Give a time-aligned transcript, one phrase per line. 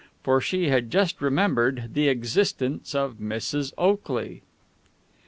[0.23, 3.71] For she had just remembered the existence of Mrs.
[3.77, 4.41] Oakley.